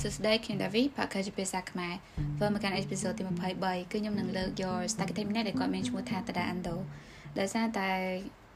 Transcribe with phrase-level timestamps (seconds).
[0.00, 1.94] សួស្តីខ្ញុំដាវីផាកាជាភាសាខ្មែរ
[2.36, 3.22] ធ្វើមកកាន់អេពីសូតទី
[3.58, 6.76] 23គឺខ្ញុំនឹងលើកយក Stargate ម្នាក់ដែលគាត់មានឈ្មោះថា Tada Ando
[7.38, 7.88] ដោយសារតែ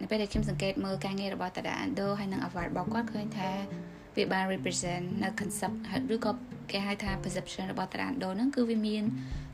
[0.00, 3.50] នៅពេលដែលខ្ញុំសង្កេតមើលការងាររបស់ Tada Ando ហើយនឹង award របស់គាត់ឃើញថា
[4.16, 5.76] វាបាន represent នៅ concept
[6.14, 6.32] ឬក៏
[6.70, 9.04] គេហៅថា perception របស់ Tada Ando ហ្នឹងគឺវាមាន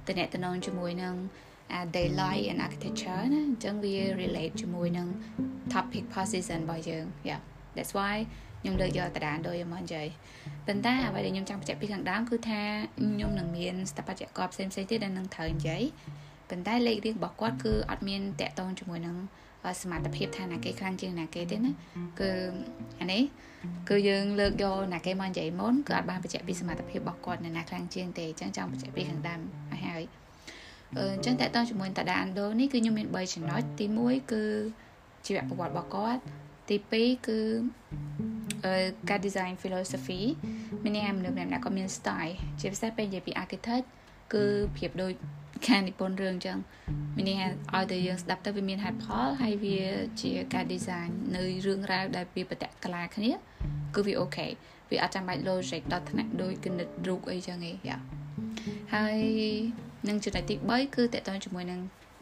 [0.09, 1.15] តំណែងជាមួយនឹង
[1.97, 5.09] daylight and architecture ណាអញ្ចឹងវា relate ជាមួយនឹង
[5.75, 7.41] topic position របស់យើង yeah
[7.77, 8.15] that's why
[8.67, 10.07] ខ្ញុំលើកយកតារានដោយមកនិយាយ
[10.67, 12.61] ប៉ុន្តែអ្វីដែលខ្ញុំចង់បញ្ជាក់ពីខាងដើមគឺថា
[12.99, 15.83] ខ្ញុំនឹងមានស្ថាបត្យករផ្សេងផ្សេងទៀតដែលនឹងត្រូវនិយាយ
[16.51, 19.17] ប៉ុន្តែលេខរៀងរបស់គាត់គឺអត់មានតកតងជាមួយនឹង
[19.83, 21.73] សមត្ថភាពថាណាគេខ្លាំងជាងណាគេទេណា
[22.21, 22.31] គឺ
[23.01, 23.23] អានេះ
[23.89, 29.41] គឺយើងលើកយកណាគេមកនិយាយមុនគឺអត់បានបញ្ជាក់ពីសមត្ថភាពរបស់គាត់នៅណាខ្លាំងជាងទេអញ្ចឹងចង់បញ្ជាក់ពីខាងដើម
[29.73, 30.03] ឲ្យហើយ
[30.97, 34.45] អឺអញ្ចឹងតកតងជាមួយតាដាអានដូនេះគឺខ្ញុំមាន3ចំណុចទី1គឺ
[35.27, 36.23] ជីវប្រវត្តិរបស់គាត់
[36.69, 37.41] ទី2គឺ
[39.09, 40.23] ការ design philosophy
[40.83, 43.87] មានន័យថាមនុស្សម្នាក់ៗក៏មាន style ជាពិសេសពេលនិយាយពី architect
[44.35, 44.45] គឺ
[44.77, 45.13] ប្រៀបដូច
[45.69, 46.59] ការនិពន្ធរឿងអញ្ចឹង
[47.17, 49.79] មានន័យថាឲ្យតែយើងស្ដាប់ទៅវាមានហេតុផលហើយវា
[50.23, 53.31] ជាការ design នៅរឿងរ៉ាវដែលវាប្រតិកលាគ្នា
[53.95, 54.47] គឺវាអូខេ
[54.91, 57.99] វាអត់ចាំបាច់ logic ដល់ថ្នាក់ដូចគណិតរូបអីចឹងឯងយ៉ា
[58.95, 59.19] ហើយ
[60.09, 61.81] នឹងចំណុចទី3គឺតកតងជាមួយនឹង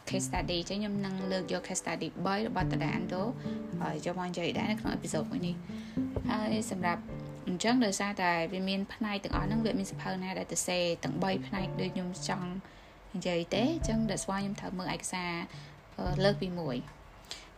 [0.08, 3.22] case study ចឹងខ្ញុំនឹងលើកយក case study 3របស់ Tada Ando
[3.80, 5.54] ហើយយកមកនិយាយដែរនៅក្នុងអេពីសូតមួយនេះ
[6.30, 7.02] ហើយសម្រាប់
[7.48, 12.48] អញ្ចឹងដោយសារតែវាមានផ្នែកទាំងអស់ហ្នឹងវាមានសភៅណាដែលទៅសេទាំង3ផ្នែកដូចខ្ញុំចង់
[13.14, 15.32] និយាយទេអញ្ចឹង that's why ខ្ញុំត្រូវមើលឯកសារ
[16.24, 16.76] លើកពីមួយ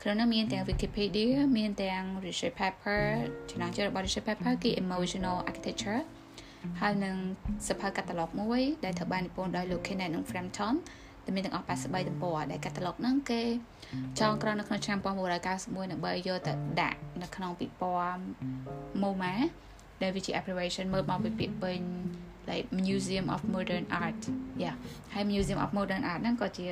[0.02, 3.02] ក្នុងនោះមានទាំង Wikipedia មានទាំង research paper
[3.50, 6.00] ចំណងជើងរបស់ research paper គឺ emotional architecture
[6.80, 7.16] ហើយនឹង
[7.68, 10.74] សភៅ catalog មួយដែលត្រូវបាននិពន្ធដោយលោក Kenneth និង Frampton
[11.26, 13.42] ដែលមានទាំងអស់83ទំព័រដែល catalog ហ្នឹងគេ
[14.20, 18.24] ចងក្រងនៅក្នុងឆ្នាំ1991ដើម្បីយកទៅដាក់នៅក្នុងពិព័រណ៍
[19.02, 19.34] MoMA
[20.02, 21.80] ដែលវាជា abbreviation មើលមកពីពាក្យពេញ
[22.50, 24.20] like Museum of Modern Art
[24.62, 24.76] yeah
[25.14, 26.66] ហើយ Museum of Modern Art ហ្នឹងក៏ជា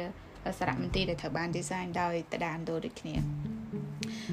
[0.58, 3.20] សារមន្ទីរដែលត្រូវបាន design ដោយតដានដូដូចគ្នាអ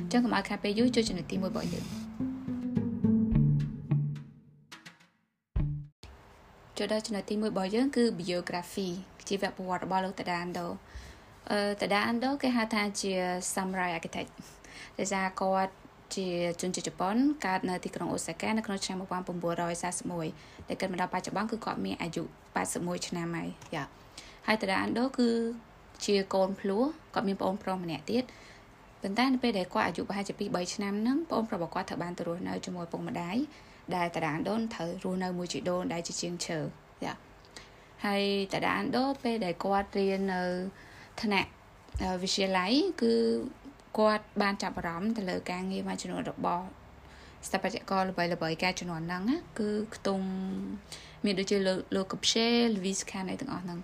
[0.08, 1.86] ញ្ចឹងកុំឲ្យខាតពេលយូរចូលចំណុចទី1របស់យើង
[6.84, 8.90] ចូលដល់ចំណុចទី1របស់យើងគឺ biography
[9.28, 10.68] ជីវប្រវត្តិរបស់លោកតាដាអានដូ
[11.52, 13.12] អឺតាដាអានដូគេហៅថាជា
[13.53, 14.30] samurai architect
[15.00, 15.74] ដោយសារគាត់
[16.16, 16.28] ជា
[16.62, 17.16] ជនជាតិជប៉ុន
[17.46, 22.24] កើតនៅទីក្រុងអូសាកានៅក្នុងឆ្នាំ1941ដែលគិតមកដល់បច្ចុប្បន្នគឺគាត់មានអាយុ
[22.66, 23.84] 81ឆ្នាំហើយយ៉ា
[24.47, 25.30] ហើយតាដាអានដូគឺ
[26.06, 26.84] ជាកូនភ្លោះ
[27.14, 28.24] គាត់មានប្អូនប្រុសម្នាក់ទៀត
[29.02, 33.38] ប៉ុន្តែនៅពេលដែលគាត់អាយុប្រហែលជា2 3ឆ្នាំហ្នឹងប្អូនប្រុសរបស់គាត់ត្រូវបានទៅរស់នៅជាមួយពុកម្ដាយ
[33.97, 36.59] ដែលតាដាអានដូត្រូវរស់នៅមួយជីដូនដែលជាជាងឈើ
[37.03, 37.13] យ៉ា
[38.06, 40.41] ហើយតាដាអានដូពេលដែលគាត់រៀននៅ
[41.22, 41.50] ថ្នាក់
[42.22, 43.13] វិទ្យាល័យគឺ
[43.97, 46.66] គាត់បានចាប់អារម្មណ៍ទៅលើការងារមួយចំនួនរបស់
[47.47, 49.24] ស្ថាបត្យករល្បីល្បីការជំនាន់ហ្នឹង
[49.59, 50.25] គឺខ្ទង់
[51.25, 51.58] មានដូចជា
[51.96, 53.79] លោកកបឆេលវីសខានអីទាំងអស់ហ្នឹង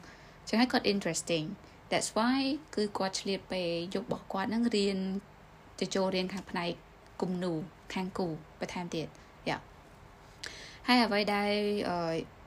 [0.47, 1.45] ចឹងហើយគាត់ interesting
[1.91, 2.41] that's why
[2.75, 4.97] គឺគាត់ឆ្លៀតពេលយករបស់គាត់ហ្នឹងរៀន
[5.79, 6.71] ទៅចូលរៀនខាងផ្នែក
[7.21, 7.53] គំនូ
[7.93, 8.27] ខាងគូ
[8.59, 9.26] បន្ថែមទៀតយ៉ា
[10.87, 11.51] ហើយអ្វីដែល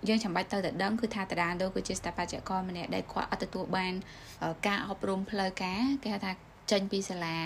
[0.09, 3.93] យើងចាំបាច់ទៅតែដឹងគឺថាតារាដូគឺជាស្ថាបត្យករម្នាក់ដែលគាត់អត់ទទួលបាន
[4.67, 6.33] ការអប់រំផ្លូវការគេហៅថា
[6.71, 7.37] ចេញពីសាលា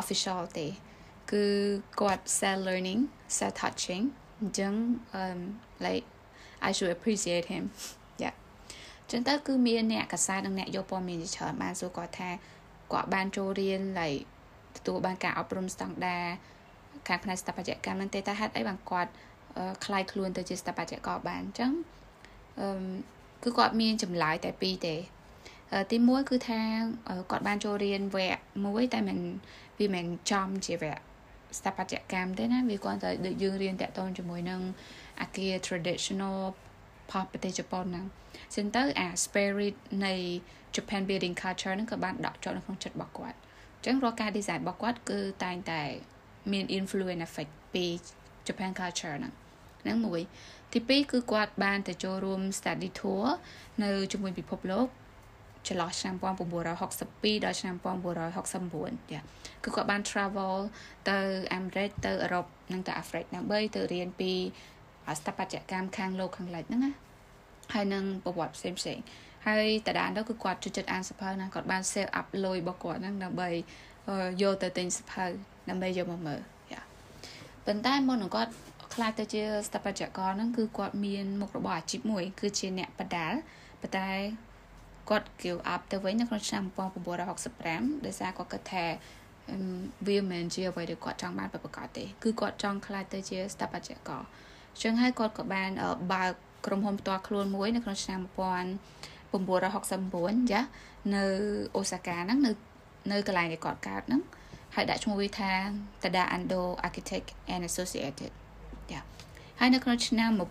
[0.00, 0.66] official ទេ
[1.32, 1.44] គឺ
[2.00, 3.00] គាត់ self learning
[3.36, 4.04] self touching
[4.40, 4.72] អញ្ចឹង
[5.20, 5.40] um
[5.84, 6.06] like
[6.68, 7.64] I should appreciate him
[8.22, 8.34] yeah
[9.10, 12.30] ចឹងទៅគឺមានអ្នកកសែតនិងអ្នកយកព័ត៌មានជាច្រើនបានសួរគាត់ថា
[12.92, 14.20] គាត់បានចូលរៀន like
[14.76, 16.26] ទទួលបានការអប់រំស្តង់ដារ
[17.08, 19.10] ខាងផ្នែកស្ថាបត្យកម្មនឹងទេតែហេតុអីបានគាត់
[19.85, 21.71] คล้ายខ្លួនទៅជាស្ថាបត្យករបានអញ្ចឹង
[22.59, 22.67] អឺ
[23.43, 24.95] គឺគាត់មានចម្លើយតែពីរទេ
[25.91, 26.61] ទី1គឺថា
[27.31, 29.19] គាត់បានចូលរៀនវគ្គមួយតែមិន
[29.79, 31.01] វាមិនចំជាវគ្គ
[31.57, 34.61] ស្ថាបត្យកម្មទេណាវាគាត់តែដូចយើងរៀនតាក់ទងជាមួយនឹង
[35.21, 36.37] អាគារ traditional
[37.11, 38.05] ផលប្រទេសជប៉ុនហ្នឹង
[38.55, 39.75] ចឹងទៅអា spirit
[40.05, 40.13] នៃ
[40.75, 45.81] Japan building culture ហ្នឹងក៏បានដកចូលនៅក្នុងចិត្តរបស់គាត់អញ្ចឹងរាល់ការ design របស់គាត់គឺតែងតែ
[46.51, 47.85] មាន influence effect ពី
[48.47, 49.33] Japan culture ហ្នឹង
[49.86, 50.20] ហ្នឹងមួយ
[50.72, 53.26] ទី2គឺគាត់បានទៅចូលរួម study tour
[53.82, 54.86] នៅជាមួយពិភពលោក
[55.66, 59.20] ចន្លោះឆ្នាំ1962ដល់ឆ្នាំ1969ចា
[59.64, 60.56] គឺគាត់បាន travel
[61.08, 61.18] ទៅ
[61.54, 64.32] អាមេរិកទៅអឺរ៉ុបនិងទៅអាហ្វ្រិកដើម្បីទៅរៀនពី
[65.18, 66.92] ស្ថាបត្យកម្មខាងលោកខាងលិចហ្នឹងណា
[67.74, 68.98] ហើយនឹងប្រវត្តិផ្សេងផ្សេង
[69.46, 73.50] ហើយតាដានទៅគឺគាត់ជួយចិត្តអានសភៅណាគាត់បាន save up លុយរបស់គាត់ហ្នឹងដើម្បី
[74.42, 75.24] យកទៅទិញសភៅ
[75.68, 76.40] ដើម្បីយកមកមើល
[76.72, 76.82] យ៉ា
[77.66, 78.52] ប៉ុន្តែមុននឹងគាត់
[78.96, 83.32] ខ្លាចទៅជាស្ថាបត្យករហ្នឹងគឺគាត់មានមុខរបរអាជីពមួយ គឺជាអ្នកបដាល
[83.82, 84.10] ប៉ុន្តែ
[85.08, 86.62] គាត់ give up ទៅវិញនៅក្នុងឆ្នាំ
[87.34, 88.84] 1965ដោយសារគាត់គិតថា
[90.06, 94.22] វាមិនជាអ្វីដែលគាត់ចង់បានប្រកបទេគឺគាត់ចង់ខ្លាចទៅជាស្ថាបត្យករ
[94.82, 95.70] ចឹងហើយគាត់ក៏បាន
[96.12, 96.30] បើក
[96.66, 100.60] ក្រុមហ៊ុនផ្ទាល់ខ្លួនមួយនៅក្នុងឆ្នាំ1969ចា
[101.14, 101.24] នៅ
[101.76, 102.50] អូសាកាហ្នឹងនៅ
[103.12, 104.22] នៅកន្លែងដែលគាត់កើតហ្នឹង
[104.74, 105.52] ហើយដាក់ឈ្មោះវាថា
[106.02, 108.32] Tada Ando Architect and Associated
[108.92, 109.00] ចា
[109.60, 110.46] ហើយនៅក្នុងឆ្នាំ1997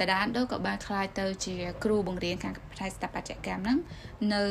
[0.00, 1.54] តាដានដូក៏បានខ្លាយទៅជា
[1.84, 3.78] គ្រូបង្រៀនខាងផ្នែកស្ថាបត្យកម្មហ្នឹង
[4.34, 4.42] នៅ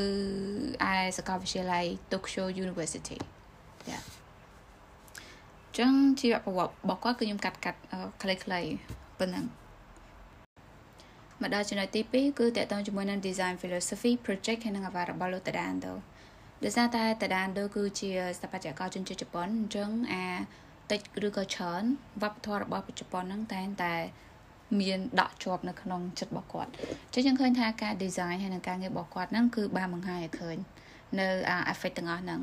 [0.92, 3.18] ឯសាកលវិទ្យាល័យ Tokyo University
[3.90, 3.98] ចា
[5.78, 7.80] ចឹងជីវប្រវត្តិរបស់គាត់គឺខ្ញុំកាត់កាត់
[8.24, 8.68] ខ្លីៗ
[9.20, 9.46] ប៉ុណ្ណឹង
[11.42, 15.94] មកដល់ចំណុចទី2គឺតកតងជាមួយនឹង design philosophy project ហើយនឹងអ្វីរបស់លោកតាដានដូ
[16.64, 20.26] ដោយសារតែតាដានដូគឺជាស្ថាបត្យករជនជាតិជប៉ុនអញ្ចឹងអា
[20.92, 21.84] តិចឬក៏ច្រើន
[22.22, 23.96] វប្បធម៌របស់ជប៉ុនហ្នឹងតែងតែ
[24.82, 30.58] មានដកជាប់នៅក្នុងចិត្តរបស់គាត់អញ្ចឹងយើងឃើញថាការ design ហើយនឹងការងាររបស់គាត់ហ្នឹងគឺបានបង្ហាញឲ្យឃើញ
[31.20, 31.28] នៅ
[31.74, 32.40] effect ទាំងអស់ហ្នឹង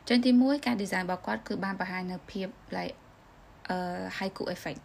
[0.00, 2.94] អញ្ចឹងទី1ការ design របស់គាត់គឺបានបង្ហាញនៅភាព like
[3.70, 3.78] អឺ
[4.18, 4.84] haiku effect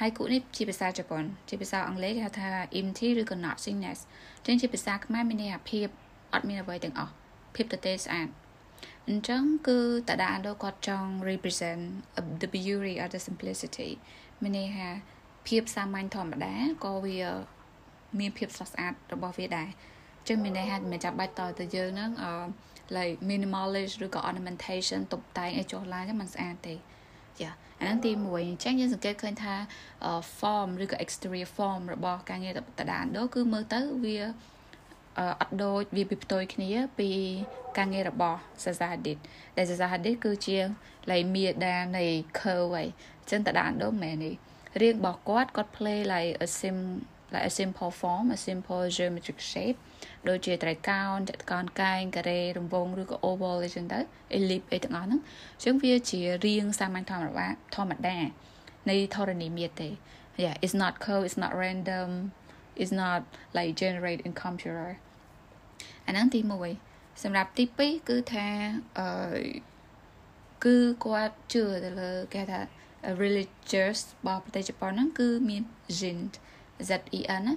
[0.00, 2.48] haiku នេះជាភាសាជប៉ុនជាភាសាអង់គ្លេសគេហៅថា
[2.80, 3.98] empty ឬក៏ nothingness
[4.44, 5.86] អញ្ចឹងជាភាសាខ្មែរមានន័យថាភាព
[6.34, 7.12] អត់មានអ្វីទាំងអស់
[7.54, 8.28] ភាពទទេស្អាត
[9.08, 11.82] អញ្ចឹងគឺតាដាអាដូគាត់ចង់ represent
[12.42, 13.90] the beauty of the simplicity
[14.42, 14.88] មានន័យថា
[15.48, 16.54] ភាពសាមញ្ញធម្មតា
[16.84, 17.18] ក៏វា
[18.18, 19.68] មានភាពស្រស់ស្អាតរបស់វាដែរ
[20.28, 22.32] ចឹងមានន័យថាមិនចាំបាច់តទៅយើងហ្នឹងអឺ
[22.96, 26.74] like minimalist ឬក៏ ornamentation តុបតែងឲ្យចុះឡើងហ្នឹងมันស្អាតទេ
[27.42, 27.50] យ៉ា
[27.80, 29.54] អាហ្នឹងទី1អញ្ចឹងយើងសង្កេតឃើញថា
[30.38, 34.18] form ឬក៏ exterior form របស់ការងារតដានដូគឺមើលទៅវា
[35.40, 37.10] អត់ដូចវាពីផ្ទុយគ្នាពី
[37.76, 39.18] ការងាររបស់ Zaza Hadid
[39.56, 40.58] ដែល Zaza Hadid គឺជា
[41.10, 42.04] like មាតានៃ
[42.38, 42.88] curve ហើយ
[43.20, 44.34] អញ្ចឹងតដានដូមែននេះ
[44.80, 46.78] រៀងរបស់គាត់គាត់ play like a sim
[47.32, 49.78] like a simple form a simple geometric shape
[50.28, 53.98] ដូចជាត្រីកោណចតុកោណកែងការ៉េរង្វង់ឬក៏ oval អីចឹងទៅ
[54.36, 55.20] ellipse អីទាំងអស់ហ្នឹង
[55.54, 58.18] អញ្ចឹងវាជារាងសាមញ្ញធម្មតាធម្មតា
[58.90, 59.90] នៃធរណីមាត្រទេ
[60.42, 62.10] yeah it's not code it's not random
[62.80, 63.20] it's not
[63.56, 64.90] like generate in computer
[66.06, 66.40] អាហ្នឹងទី
[66.82, 68.46] 1សម្រាប់ទី2គឺថា
[68.98, 69.08] អឺ
[70.64, 72.60] គឺគាត់ជឿទៅលើគេថា
[73.22, 75.62] religious របស់ប្រទេសជប៉ុនហ្នឹងគឺមាន
[75.98, 76.18] Jin
[76.88, 77.54] Z E N ណា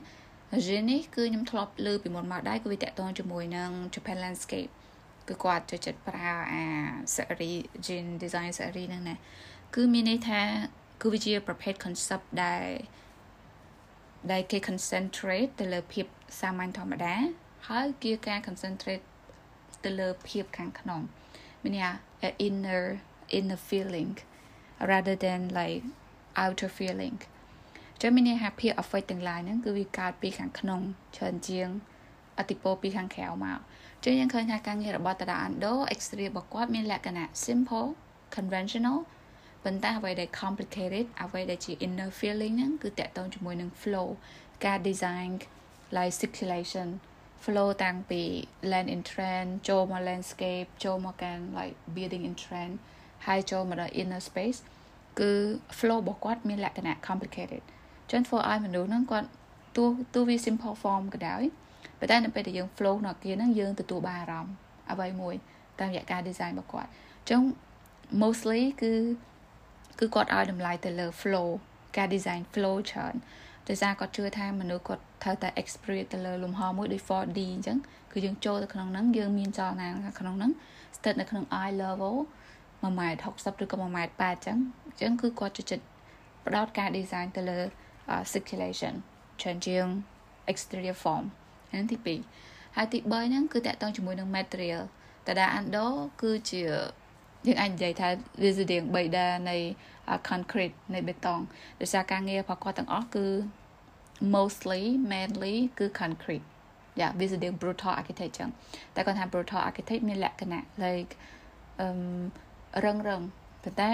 [0.65, 4.71] Jin នេះគឺខ្ញុំធ្លាប់លើពីមុនមកដែរគឺវាតកតងជាមួយនឹង Japan landscape
[5.27, 6.65] គឺគាត់ចូលចិត្តប្រើអា
[7.15, 9.15] series Jin design series ហ្នឹងណា
[9.75, 10.41] គឺមានន័យថា
[11.01, 12.67] គឺវាជាប្រភេទ concept ដែល
[14.31, 16.05] ដែលគេ concentrate ទៅលើភាព
[16.39, 17.15] សាមញ្ញធម្មតា
[17.67, 19.03] ហើយគឺការ concentrate
[19.83, 21.01] ទៅលើភាពខាងក្នុង
[21.63, 21.83] មានន័យ
[22.21, 22.83] ថា inner
[23.37, 24.11] inner feeling
[24.91, 25.83] rather than like
[26.43, 27.17] outer feeling
[28.01, 30.81] ចឹងមានន័យថាភាព affect ទាំង lain ហ្នឹងគឺវាកើតពីខាងក្នុង
[31.15, 31.69] ច្រើនជាង
[32.37, 33.59] អតិពលពីខាងក្រៅមក
[34.03, 37.87] ចឹងយើងឃើញថាការងាររបស់តារា Ando exterior របស់គាត់មានលក្ខណៈ simple
[38.35, 38.99] conventional
[39.63, 44.07] ប៉ុន្តែអ្វីដែល complicated អ្វីដែលជា inner feeling ហ្នឹងគឺតកតងជាមួយនឹង flow
[44.65, 45.31] ការ design
[45.95, 46.87] like circulation
[47.43, 48.21] flow តាំងពី
[48.71, 52.73] land in trend ចូលមក landscape ចូលមកកាន់ like building in trend
[53.27, 54.59] ហើយចូលមកដល់ inner space
[55.19, 55.31] គឺ
[55.77, 57.63] flow របស់គាត់មានលក្ខណៈ complicated
[58.11, 59.27] ចឹងធ្វើឲ្យមនុស្សហ្នឹងគាត់
[59.75, 61.43] ទោះទោះវា simple form ក៏ដោយ
[61.99, 64.53] ប៉ុន្តែនៅពេលដែលយើង flow នៅ kia ហ្នឹងយើងទទួលបានអារម្មណ៍
[64.91, 65.35] អ្វីមួយ
[65.79, 66.89] តាមរយៈការ design របស់គាត់
[67.29, 67.41] ចឹង
[68.21, 68.93] mostly គឺ
[69.99, 71.47] គឺគាត់ឲ្យតម្លៃទៅលើ flow
[71.97, 73.15] ការ design flow ច្រើន
[73.69, 77.77] ដោយសារគាត់ជឿថាមនុស្សគាត់ត្រូវតែ experience ទៅលើលំហមួយដូច 4D អញ្ចឹង
[78.11, 79.87] គឺយើងចូលទៅក្នុងហ្នឹងយើងមានចលនា
[80.19, 80.51] ក្នុងហ្នឹង
[80.97, 82.15] ស្ថិតនៅក្នុង eye level
[82.57, 84.57] 1ម៉ែត្រ60ឬក៏1ម៉ែត្រ8អញ្ចឹង
[84.87, 85.85] អញ្ចឹងគឺគាត់ចូលចិត្ត
[86.45, 87.59] ផ្ដោតការ design ទៅលើ
[88.33, 88.93] circulation
[89.41, 89.85] ច្រើនជាង
[90.51, 91.23] exterior form
[91.71, 91.97] ហ្នឹងទី
[92.43, 94.83] 2ហើយទី3ហ្នឹងគឺតកតងជាមួយនឹង material
[95.27, 95.85] តាដា Ando
[96.21, 96.61] គឺជា
[97.47, 98.09] យើងអាចនិយាយថា
[98.41, 99.57] វាជារៀង3ដានៃ
[100.29, 101.39] concrete នៃបេតុង
[101.81, 103.25] ដោយសារការងាររបស់គាត់ទាំងអស់គឺ
[104.35, 106.45] mostly mainly គឺ concrete
[106.99, 108.49] យ៉ាវាជារៀង brutal architect ចឹង
[108.95, 111.11] តែគាត់ថា brutal architect មានលក្ខណៈ like
[111.79, 111.89] អឺ
[112.85, 113.21] រឹងរឹង
[113.63, 113.91] ប៉ុន្តែ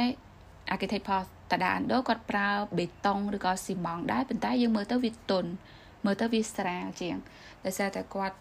[0.74, 5.50] architect ផលតាដាអានដូគាត់ប្រើបេតុងឬក៏ស៊ីម៉ង់ដែរប៉ុន្តែយើងមើលទៅវាទន់
[6.06, 7.16] មើលទៅវាស្រាលជាង
[7.66, 8.38] ដោយសារតែគាត់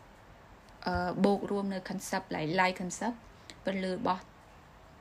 [0.86, 3.16] អឺបូករួមនៅ concept like light concept
[3.64, 4.22] ពន្លឺរបស់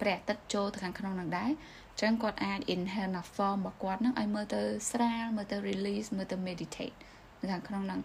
[0.04, 6.96] ព្រះអាទិត្យចូលទៅខាងក្នុងនឹងដែរអញ្ចឹងគាត់អាច inhale ណា form របស់គាត់ហ្នឹងឲ្យមើលទៅស្រាលមើលទៅ release មើលទៅ meditate
[7.42, 8.02] នៅខាងក្នុងហ្នឹង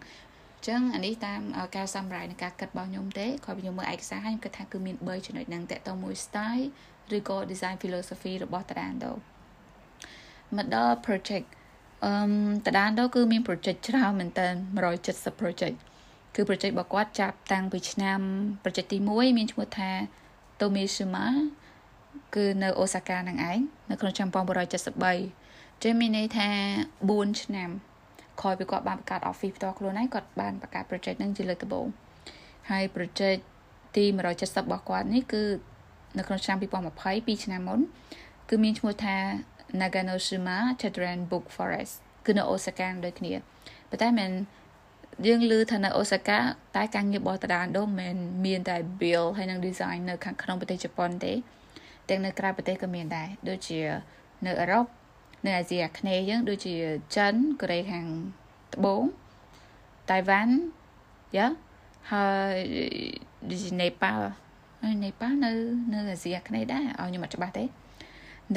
[0.67, 1.41] ចឹងអានេះតាម
[1.75, 6.65] ការសម្រាយនៃការគិតរបស់ខ្ញុំទេគាត់ខ្ញុំមើលឯកសារហើយខ្ញុំគិតថាគឺមាន3ចំណុចហ្នឹងតកតមួយ style
[7.15, 9.11] ឬក៏ design philosophy របស់ Tadando
[10.55, 11.47] មកដល់ project
[12.05, 12.11] អឺ
[12.65, 14.47] Tadando គឺមាន project ច្រើនមែនតើ
[14.95, 15.75] 170 project
[16.35, 18.19] គឺ project របស់គាត់ចាប់តាំងពីឆ្នាំ
[18.63, 19.91] project ទី1មានឈ្មោះថា
[20.59, 21.25] Tomishima
[22.35, 23.59] គឺនៅអូសាកានឹងឯង
[23.89, 24.29] នៅក្នុងឆ្នាំ
[25.05, 26.49] 1973ចឹងមានន័យថា
[26.99, 27.69] 4ឆ្នាំ
[28.41, 31.87] ក្រោយពីគាត់បានបង្កើត office ផ្ទាល់ខ្លួនហើយគាត់បានបង្កើត project ហ្នឹងជាលើកដំបូង
[32.69, 33.41] ហើយ project
[33.95, 35.43] ទី170របស់គាត់នេះគឺ
[36.17, 36.63] នៅក្នុងឆ្នាំ2020
[37.27, 37.79] 2ឆ្នាំមុន
[38.49, 39.15] គឺមានឈ្មោះថា
[39.81, 41.93] Naganoshima Children Book Forest
[42.25, 43.33] គឺនៅអូសាកាដូចគ្នា
[43.89, 44.31] ប៉ុន្តែមិន
[45.27, 46.37] យើងឮថានៅអូសាកា
[46.75, 51.33] តែការងាររបស់តាដានដូមិនមានតែ build ហើយនិង design នៅខាងក្នុងប្រទេសជប៉ុនទេ
[52.09, 53.79] ទាំងនៅក្រៅប្រទេសក៏មានដែរដូចជា
[54.45, 54.85] នៅអឺរ៉ុប
[55.45, 56.75] នៅអាស៊ីអាគ្នេយ៍យើងដូចជា
[57.15, 58.05] ចិនកូរ៉េខាង
[58.75, 59.03] ត្បូង
[60.11, 60.53] តៃវ៉ាន់
[61.37, 61.47] យ៉ា
[62.11, 62.57] ហើយ
[63.49, 64.27] ដូចជានេប៉ាល់
[64.83, 65.51] ហើយនេប៉ាល់នៅ
[65.93, 67.63] នៅអាស៊ីអាគ្នេយ៍ដែរឲ្យខ្ញុំអត់ច្បាស់ទេ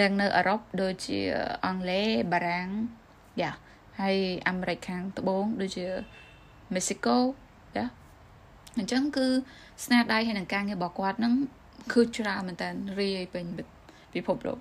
[0.01, 1.19] ទាំងនៅអឺរ៉ុបដូចជា
[1.65, 2.69] អង់គ្លេសបារាំង
[3.41, 3.51] យ៉ា
[4.01, 4.17] ហើយ
[4.49, 5.87] អាមេរិកខាងត្បូងដូចជា
[6.75, 7.19] មេស៊ីកូ
[7.77, 7.87] យ៉ា
[8.79, 9.27] អញ្ចឹងគឺ
[9.85, 11.35] ស្នាដៃហើយនឹងការងាររបស់គាត់ហ្នឹង
[11.93, 12.69] គឺច្រើនមែនតើ
[13.01, 13.45] រាយពេញ
[14.15, 14.59] ពិភពលោក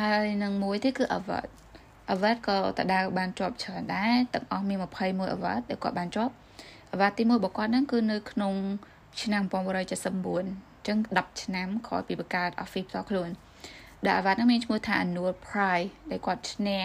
[0.00, 1.48] ហើយនឹងមួយទៀតគឺ Award
[2.12, 6.32] Award ក៏តដៅបានជាប់ច្រើនដែរទាំងអស់មាន21 Award ដែលគាត់បានជាប់
[6.94, 8.54] Award ទី1របស់គាត់ហ្នឹងគឺនៅក្នុង
[9.22, 13.30] ឆ្នាំ1979អញ្ចឹង10ឆ្នាំក្រោយពីបង្កើត Office ផ្ទាល់ខ្លួន
[14.06, 16.84] ដែល Award ហ្នឹងមានឈ្មោះថា Annual Prize ដែលគាត់ឈ្នះ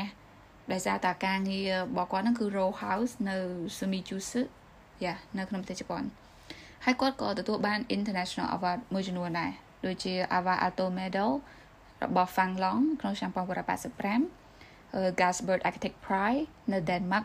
[0.72, 3.38] ដោយសារតែការងាររបស់គាត់ហ្នឹងគឺ Row House នៅ
[3.78, 4.42] Sumijusu
[5.04, 6.04] យ៉ានៅក្នុងប្រទេសជប៉ុន
[6.86, 9.52] ហើយគាត់ក៏ទទួលបាន International Award មួយចំនួនដែរ
[9.86, 11.32] ដូចជា Award Alto Medal
[12.04, 13.32] របស់ Fang Long ក្នុងឆ្នាំ
[14.32, 17.24] 1985 Gasbird Architect Prize នៅ Denmark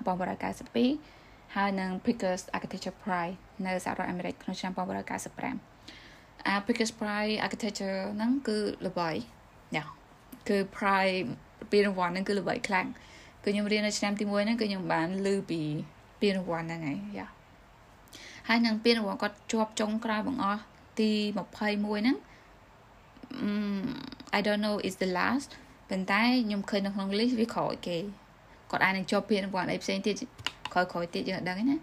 [0.56, 3.36] 1992ហើយនិង Pickers Architecture Prize
[3.66, 4.72] នៅសហរដ្ឋអាមេរិកក្នុងឆ្នាំ
[5.58, 9.10] 1995អា Pickers Prize Architecture ហ្នឹងគឺល្បី
[9.76, 9.84] យ៉ា
[10.48, 11.18] គឺ Prize
[11.72, 12.86] ពានរង្វាន់ហ្នឹងគឺល្បីខ្លាំង
[13.44, 15.60] គឺខ្ញុំរៀននៅឆ្នាំទី1ហ្នឹងគឺខ្ញុំបានឮពី
[16.20, 17.39] ពានរង្វាន់ហ្នឹងហើយយ៉ា
[18.52, 20.62] ហើយនឹងពានរង្វាន់គាត់ជាប់ចុងក្រោយបង្អស់
[20.98, 22.16] ទី21ហ្នឹង
[24.38, 25.50] I don't know is the last
[25.90, 27.98] ប៉ុន្តែខ្ញុំឃើញនៅក្នុង list វាក្រោយគេ
[28.70, 30.14] គាត់អាចនឹងជាប់ពានរង្វាន់អីផ្សេងទៀត
[30.72, 31.78] ក្រោយក្រោយទៀតយើងអត់ដឹងទេណា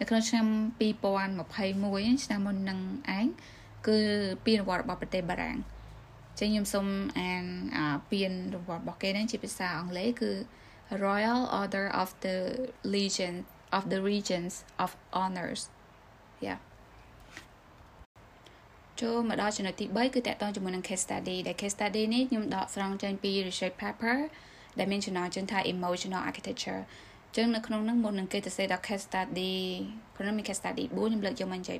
[0.00, 0.46] នៅក្នុងឆ្នាំ
[0.80, 2.78] 2021ឆ្នាំមុននឹង
[3.16, 3.26] ឯង
[3.88, 3.98] គឺ
[4.46, 5.56] ពានរង្វាន់របស់ប្រទេសបារាំង
[6.38, 6.86] ចឹងខ្ញុំសូម
[7.20, 7.44] អាន
[8.10, 10.32] ពានរង្វាន់របស់គេហ្នឹងជាភាសាអង់គ្លេសគឺ
[11.06, 12.36] Royal Order of the
[12.94, 13.34] Legion
[13.76, 15.62] of the Regions of Honors
[16.46, 16.58] yeah
[19.00, 24.16] ចូលមកដល់ចំណុចទី3គឺតកតងជាមួយនឹង case study ដែល case study នេះខ្ញុំដកស្រង់ចេញពី research paper
[24.78, 26.80] ដែលមានចំណងជើងថា emotional architecture
[27.36, 29.54] ចឹងនៅក្នុងហ្នឹងមុននឹងគេទៅសេដល់ case study
[30.16, 31.78] ក្នុងមាន case study 4ខ្ញុំលើកយកមកនិយាយ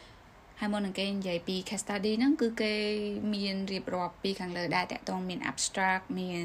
[0.00, 2.72] 3ហើយមុននឹងគេនិយាយពី case study ហ្នឹងគឺគេ
[3.34, 6.44] មានរៀបរាប់ពីខាងលើដែរតកតងមាន abstract មាន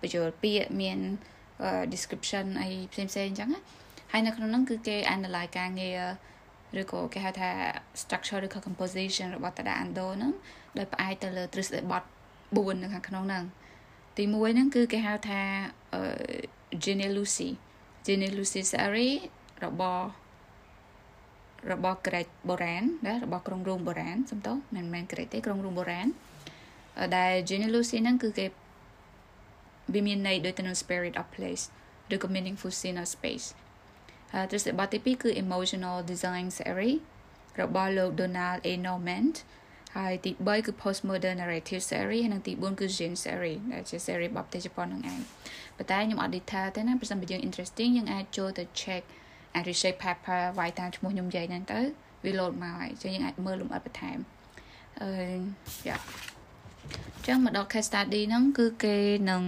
[0.00, 0.98] បញ្ចូលពាក្យមាន
[1.92, 3.50] description អីផ្សេងផ្សេងអញ្ចឹង
[4.12, 6.00] ហើយនៅក្នុងហ្នឹងគឺគេ analyze ការងារ
[6.80, 7.50] ឬក៏គេហៅថា
[8.02, 10.32] structure ឬក៏ composition របស់តាដា Ando ហ្នឹង
[10.78, 12.02] ដោយផ្អែកទៅលើទ្រឹស្ដីបទ
[12.42, 13.44] 4នៅខាងក្នុងហ្នឹង
[14.16, 15.40] ទី1ហ្នឹងគឺគេហៅថា
[16.82, 17.50] Gene Lucy
[18.06, 19.10] Gene Lucy Sari
[19.64, 20.06] របស់
[21.72, 26.08] របស់ក្រិចបុរាណណារបស់ក្រុងរ៉ូមបុរាណសំទោសមិនមែនក្រិចទេក្រុងរ៉ូមបុរាណ
[27.16, 28.46] ដែល Gene Lucy ហ្នឹងគឺគេ
[29.94, 31.64] វាមានន័យដូចទៅនឹង spirit of place
[32.14, 33.46] ឬក៏ meaningful scene of space
[34.50, 36.92] ទ្រឹស្ដីបទទី2គឺ emotional design theory
[37.60, 38.72] របស់លោក Donald A.
[38.86, 39.34] Normand
[39.96, 45.20] ហើយទី3គឺ postmodern narrative theory ហើយនិងទី4គឺ Jin theory ដែលជា theory របស់ប្រទេសជប៉ុននឹងឯង
[45.76, 49.02] ប៉ុន្តែខ្ញុំអត់ detail ទេណាប្រសិនបើយើង interesting យើងអាចចូលទៅ check
[49.54, 51.80] អាច research paper វាយតាមឈ្មោះខ្ញុំនិយាយហ្នឹងទៅ
[52.24, 54.18] វា load មកហើយចឹងយើងអាចមើលលម្អិតបន្ថែម
[55.00, 55.10] អឺ
[55.88, 55.98] យ៉ា
[57.26, 58.96] ចឹងមកដល់ case study ហ្នឹងគឺគេ
[59.30, 59.42] នឹង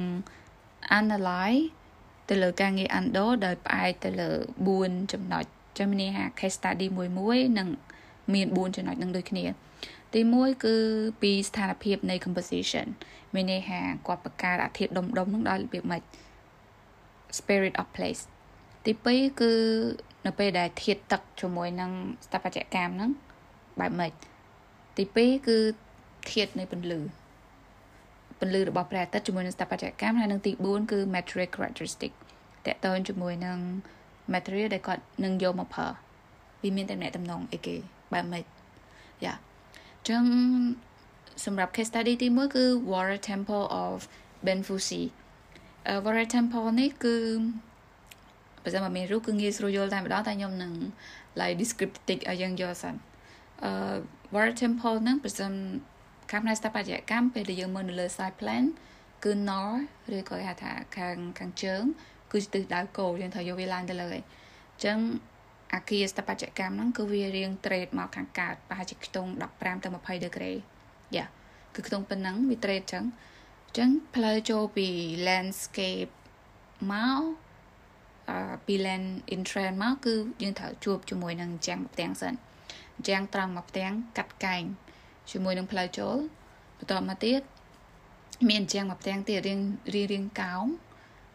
[0.99, 1.63] analyze
[2.29, 4.31] ទៅលើការងារ Ando ដោយផ្អែកទៅលើ
[4.71, 5.45] 4ចំណុច
[5.79, 7.69] ចាំមានថា case study មួយមួយនឹង
[8.35, 9.45] មាន4ចំណុចនឹងដូចគ្នា
[10.13, 10.75] ទី1គឺ
[11.23, 12.87] ពីស្ថានភាពនៃ composition
[13.35, 16.03] មានន័យថាគាត់បង្កើតអាធាតុដុំដុំនឹងដោយរបៀបម៉េច
[17.39, 18.23] spirit of place
[18.85, 19.53] ទី2គឺ
[20.27, 21.91] នៅពេលដែលធាតុទឹកជាមួយនឹង
[22.27, 23.11] ស្ថាបត្យកម្មហ្នឹង
[23.81, 24.13] បែបម៉េច
[24.97, 25.59] ទី2គឺ
[26.31, 27.01] ធាតុនៃពន្លឺ
[28.45, 32.13] ពន្លឺរបស់ព្រះអាទិត្យជាមួយនឹងស្ថាបត្យកម្មហើយនឹងទី4គឺ material characteristic
[32.67, 33.59] តកតងជាមួយនឹង
[34.35, 35.87] material ដែលគាត់នឹងយកមកប្រើ
[36.63, 37.75] វាមានតំណែងតំណងអីគេ
[38.13, 38.45] បែបម៉េច
[39.25, 39.35] យ៉ា
[40.09, 40.25] ចឹង
[41.45, 43.97] សម្រាប់ case study ទី1គឺ Water Temple of
[44.47, 45.03] Benfusi
[45.91, 47.17] uh, Water Temple នេះគឺ
[48.63, 50.73] បើសិនមកមានរូបគឺងាយស្រួលយល់តែម្ដងតែខ្ញុំនឹង
[51.41, 52.95] like descriptive ឲ្យយើងយល់សិន
[53.65, 53.97] អឺ
[54.35, 55.53] Water Temple ហ្នឹងបើសិន
[56.35, 58.65] ខាងផ្នែកស្ថាបត្យកម្មពេលដែលយើងមើលនៅលើ side plan
[59.25, 59.83] គឺ north
[60.17, 61.83] ឬក៏គេហៅថាខាងខាងជើង
[62.33, 64.99] គឺជាទិសដៅគោលយើងត្រូវយកវាឡើងទៅលើអញ្ចឹង
[65.75, 70.53] អាគារស្ថាបត្យកម្មហ្នឹងគឺវារៀង trade មកខាងកើតប្រហែលជាខ្ទង់15ទៅ20ដឺក្រេ
[71.17, 71.27] យ៉ា
[71.75, 73.05] គឺខ្ទង់ប៉ុណ្ណឹងវា trade អញ្ចឹង
[73.67, 74.89] អញ្ចឹងផ្លូវចូលពី
[75.27, 76.13] landscape
[76.93, 77.23] មក
[78.31, 82.35] អឺពី land in trend មកគឺយើងត្រូវជួបជាមួយនឹងចាំងផ្ទាំងសិន
[83.09, 84.65] ចាំងត្រង់មកផ្ទាំងកាត់កែង
[85.31, 86.17] ជាមួយនឹងផ្លូវចូល
[86.79, 87.41] បន្តមកទៀត
[88.51, 89.61] មានចាំងមកផ្ទាំងទៀតរៀង
[89.95, 90.65] រៀងរៀងកោង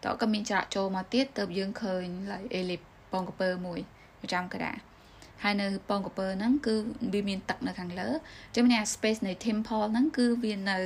[0.04, 2.82] តើក៏មានច្រាក់ចូលមកទៀតទៅយើងឃើញ like elip
[3.14, 3.80] បងកពើមួយ
[4.22, 4.76] ប្រចាំក្តារ
[5.44, 6.76] ហើយនៅពងកពើហ្នឹងគឺ
[7.14, 8.10] វាមានទឹកនៅខាងលើ
[8.56, 10.78] ចឹងមាន space នៃ temple ហ្នឹងគឺវានៅ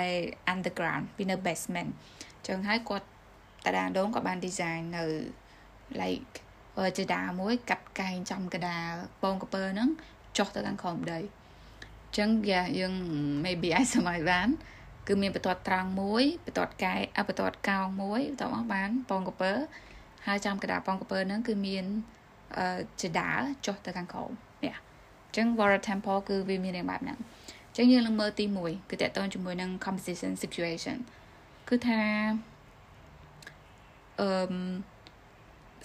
[0.00, 0.04] ឯ
[0.52, 1.90] underground វានៅ basement
[2.46, 3.06] ចឹងហើយគាត់
[3.66, 5.04] តាដាដងក៏បាន design នៅ
[6.02, 6.32] like
[6.98, 9.88] ចេដាមួយកាត់កែងចំកដាលពងកពើហ្នឹង
[10.36, 11.20] ចុះទៅខាងក្រោមដី
[12.18, 12.92] ចឹងយ៉ាយើង
[13.44, 14.48] maybe អាចសម័យបាន
[15.06, 19.52] គឺមានបន្ទាត់ត្រង់មួយបន្ទាត់កែអបន្ទាត់កោងមួយបន្ទាប់មកបានពងកពើ
[20.26, 21.84] ហើយចំកដាលពងកពើហ្នឹងគឺមាន
[22.58, 22.66] អឺ
[23.02, 24.30] ចដាលចុះទៅខាងក្រោម
[24.64, 27.18] នេះអញ្ចឹង Vara Temple គឺវាមានបែបហ្នឹង
[27.68, 30.96] អញ្ចឹងយើងនឹងមើលទី1គឺតកតងជាមួយនឹង composition situation
[31.68, 32.00] គឺថា
[34.20, 34.28] អឺ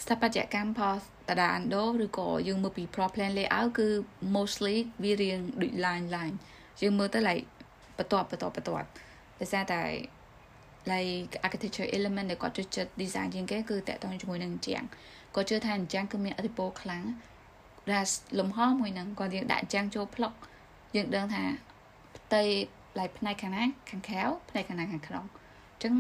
[0.04, 0.96] ស្ថាបត្យកម្មផល
[1.30, 3.88] តាដាអានដូឬក៏យើងមើលពី floor plan layout គឺ
[4.36, 6.36] mostly វារៀងដូច line line
[6.82, 7.46] យើងមើលទៅ like
[7.98, 8.88] បន្ទាត់បន្ទាត់បន្ទាត់
[9.40, 9.82] ដោយសារតែ
[10.92, 14.84] like architecture element ដែលគាត់ចូលចិត្ត design ជាងគេគឺតកតងជាមួយនឹងជាង
[15.36, 17.04] គាត់ជឿថាអញ្ចឹងគឺមានឥទ្ធិពលខ្លាំង
[17.92, 18.06] ដែល
[18.40, 20.34] លំហមួយហ្នឹងគាត់យើងដាក់អញ្ចឹងចូលផ្លុក
[20.96, 21.44] យើងដឹងថា
[22.18, 22.44] ផ្ទៃ
[23.00, 25.26] like ផ្នែកខាងណាខាងក្រៅផ្នែកខាងណាខាងក្នុង
[25.72, 25.94] អញ្ចឹង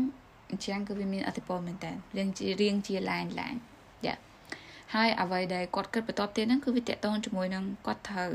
[0.52, 3.77] អញ្ចឹងគឺវាមានឥទ្ធិពលមែនតើរៀងជារៀងជា line line យ៉ា
[4.94, 8.32] ហើយអ្វីដែលគាត់គិតបន្ទាប់ទៀតហ្នឹងគឺវាតកតងជាមួយនឹងគាត់ត្រូវ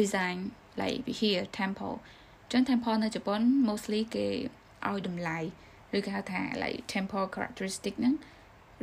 [0.00, 0.38] design
[0.80, 1.96] like here temple
[2.52, 4.26] ចឹង temple នៅជប៉ុន mostly គេ
[4.88, 5.38] ឲ្យតម្លៃ
[5.96, 8.14] ឬគេហៅថា like temple characteristic ហ្នឹង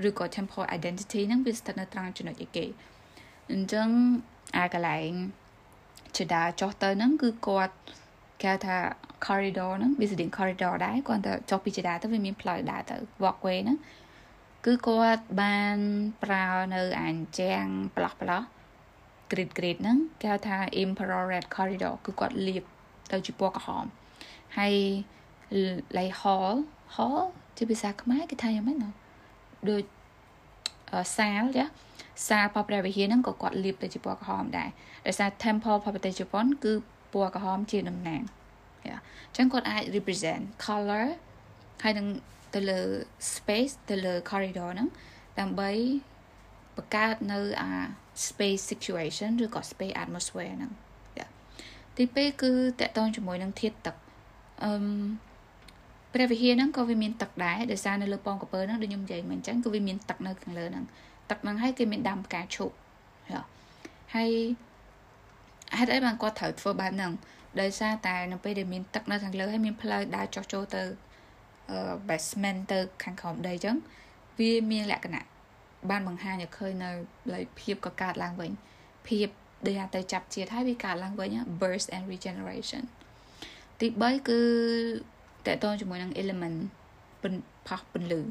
[0.08, 2.65] ឬក៏ temple identity ហ្នឹងវាស្ថិតនៅត្រង់ចំណុចអីគេ
[3.51, 3.88] អញ្ចឹង
[4.56, 5.12] អាកន្លែង
[6.18, 7.75] ជាដាចុះទៅហ្នឹងគឺគាត់
[8.44, 8.77] គេថា
[9.25, 13.78] corridor ហ្នឹង visiting corridor ដែរគាត់ទៅចុះពីជាដាទៅវាមានផ្លូវដើរទៅ walkway ហ្នឹង
[14.65, 15.78] គឺគាត់បាន
[16.24, 17.65] ប្រើនៅអានជាង
[17.97, 18.41] ប្លោះប្លោះ
[19.32, 22.63] grid grid ហ្នឹងគេហៅថា infrared corridor គឺគាត់លាប
[23.12, 23.86] ទៅជាពណ៌ក្រហម
[24.58, 24.76] ហើយ
[25.97, 26.56] like hall
[26.95, 27.24] hall
[27.58, 28.89] ជាភាសាខ្មែរគេថាយ៉ាងម៉េចណា
[29.69, 29.84] ដូច
[31.17, 31.65] សាលចា
[32.28, 34.69] សាលផលព្រះវិហារហ្នឹងក៏គាត់លាបទៅជាពណ៌ក្រហមដែរ
[35.06, 36.74] ដោយសារ temple ផលប្រទេសជប៉ុនគឺ
[37.13, 38.21] ពណ៌ក្រហមជាតំណាង
[38.88, 38.97] យ៉ា
[39.28, 41.06] អញ្ចឹងគាត់អាច represent color
[41.84, 42.08] ហើយនឹង
[42.56, 42.80] ទៅលើ
[43.34, 44.90] space ទៅលើ corridor ហ្នឹង
[45.40, 45.72] ដើម្បី
[46.76, 47.72] បង្កើតនៅអា
[48.28, 50.72] space situation ឬក៏ space atmosphere ហ្នឹង
[51.98, 53.96] ទី2គឺតកតងជាមួយនឹងធាតុទឹក
[54.64, 54.72] អឺ
[56.14, 60.86] ព្រះវិហារហ្នឹងក៏វាមានទឹកដែរដោយសារនៅលើពងកពើហ្នឹងដូចខ្ញុំនិយាយមកអញ្ចឹងគឺវាមានទឹកនៅខាងលើហ្នឹង
[61.30, 62.72] ទឹកហ្នឹងហើយគេមានដាំផ្កាឈូក
[64.16, 64.32] ហើយ
[65.78, 67.12] ហេតុអីបានគាត់ត្រូវធ្វើបែបហ្នឹង
[67.62, 71.11] ដោយសារតែនៅពេលដែលមានទឹកនៅខាងលើហើយមានផ្លូវដើរចុះចូលទៅអឺ
[72.10, 73.78] basement ទៅខាងក្រោមដីអញ្ចឹង
[74.39, 75.24] វាមានលក្ខណៈ
[75.89, 76.91] បានបង្ហាញឲ្យឃើញនៅ
[77.34, 78.52] លភាពក៏កើតឡើងវិញ
[79.08, 79.28] ភាព
[79.65, 81.30] ដូចថាទៅចាប់ជាតិហើយវាកើតឡើងវិញ
[81.62, 82.84] burst and regeneration
[83.80, 84.39] ទី3គឺ
[85.45, 86.58] តកតងជាមួយនឹង element
[87.67, 88.21] ផោះពន្លឺ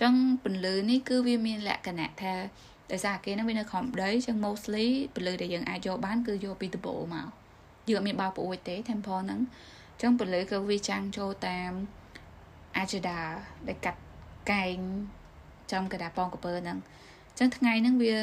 [0.00, 2.34] ចឹងពន្លឺនេះគឺវាមានលក្ខណៈថា
[2.90, 7.26] ដោយសារគេហ្នឹងវានៅក្រោមដីចឹង mostly ពន្លឺដែលយើងអាចយកបានគឺយកពីដំបូលមក
[7.90, 9.40] យើងអត់មានបោកប្រួយទេ temple ហ្នឹង
[10.00, 11.70] ចឹងពន្លឺគឺវាចាំងចូលតាម
[12.82, 13.18] agenda
[13.68, 14.00] ដែលកាត់
[14.50, 14.78] កែង
[15.72, 16.78] ចំកដាប៉ងកពើហ្នឹង
[17.38, 18.16] ចឹងថ្ងៃហ្នឹងវា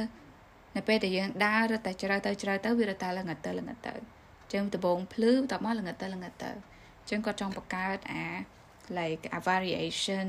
[0.75, 3.93] នៅពេលដែលយើងដើររត់តែជ្រៅទៅជ្រៅទៅវារត់តែល្ងិតទៅល្ងិតទៅ
[4.53, 6.51] ចឹងដំបងភ្លឺបន្ទាប់មកល្ងិតទៅល្ងិតទៅ
[7.09, 8.25] ចឹងគាត់ចង់បង្កើតអា
[8.99, 10.27] like a variation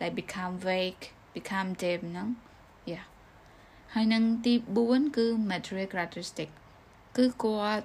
[0.00, 1.04] like become vague
[1.36, 2.28] become dim ហ្នឹង
[2.92, 3.04] yeah
[3.94, 6.50] ហើយនឹងទី4គឺ material characteristic
[7.16, 7.84] គឺគាត់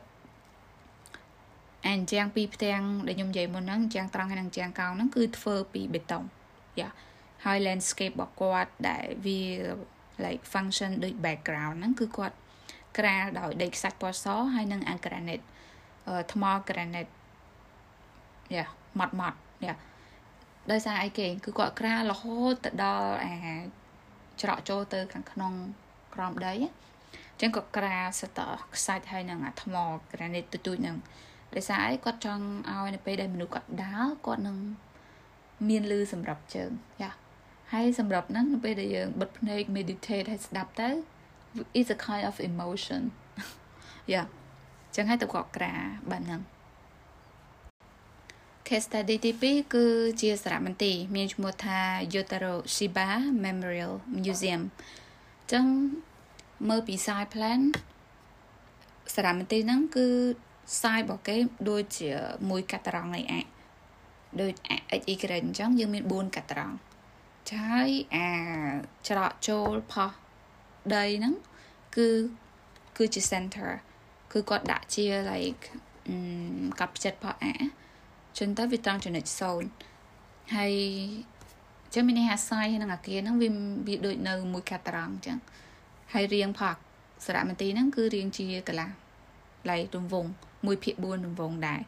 [1.87, 6.23] អានជាងពីផ្ទាំងដែលខ្ញុំនិយាយមុនហ្នឹងជាងត្រង់ហើយនឹងជាងកោងហ្នឹងគឺធ្វើពីបេតុង
[6.79, 6.89] យ៉ា
[7.45, 9.41] ហើយ landscape របស់គាត់ដែលវា
[10.25, 12.35] like function ដូច background ហ្នឹងគឺគាត់
[12.97, 15.45] ក្រាលដោយដីខ្សាច់ពណ៌សហើយនឹង granite
[16.33, 17.11] ថ្ម granite
[18.55, 18.65] យ៉ា
[18.99, 19.75] ម៉ត់ម៉ត់យ៉ា
[20.71, 23.33] ដោយសារអីគេគឺគាត់ក្រាលរហូតទៅដល់អា
[24.41, 25.53] ច្រកចូលទៅខាងក្នុង
[26.15, 28.39] ក្រោមដីអញ្ចឹងក៏ក្រាលសត
[28.75, 29.75] ខ្សាច់ហើយនឹងអាថ្ម
[30.11, 30.97] granite ទូចៗហ្នឹង
[31.55, 34.57] ដោយសារអីគាត់ចង់ឲ្យនៅពេលដែលមនុស្សគាត់ដើរគាត់នឹង
[35.69, 37.11] មានលឺសម្រាប់ជើងយ៉ា
[37.73, 40.89] ហើយសម្រាប់ហ្នឹងនៅពេលដែលយើងបិទភ្នែក meditate ហើយស្ដាប់ទៅ
[41.79, 43.01] is a kind of emotion
[44.13, 44.23] យ៉ា
[44.95, 45.73] ចឹងហើយទៅគាត់ក្រា
[46.11, 46.41] បែបហ្នឹង
[48.67, 49.85] case study ទី2គឺ
[50.21, 51.79] ជាសារមន្ទីរមានឈ្មោះថា
[52.13, 53.07] Yotaro Shiba
[53.43, 54.61] Memorial Museum
[55.51, 55.65] ចឹង
[56.69, 57.61] មើលពី side plan
[59.15, 60.07] សារមន្ទីរហ្នឹងគឺ
[60.79, 61.35] size របស់គេ
[61.69, 62.09] ដូចជា
[62.49, 63.41] មួយកាត់ត្រង់នៃអា
[64.41, 64.53] ដូច
[65.17, 66.75] x y អញ្ចឹងយើងមាន4កាត់ត្រង់
[67.51, 68.29] ហើយអា
[69.07, 70.11] ច្រកចូលផុស
[70.95, 71.33] ដីហ្នឹង
[71.95, 72.07] គឺ
[72.97, 73.69] គឺជា center
[74.31, 75.63] គឺគាត់ដាក់ជា like
[76.79, 77.53] កាប់ចិត្តផុសអា
[78.37, 79.25] ចឹងទៅវាត្រង់ចំណុច
[79.89, 80.73] 0ហើយ
[81.93, 83.49] ចឹងមានន័យថាសាយក្នុងអាគារហ្នឹងវា
[83.87, 85.37] វាដូចនៅមួយកាត់ត្រង់ចឹង
[86.13, 86.75] ហើយរៀងផក
[87.25, 88.89] សារមន្ទីរហ្នឹងគឺរៀងជាកន្លះ
[89.69, 91.81] ឡៃរង្វង់1ភាគ4រង្វង់ដែរ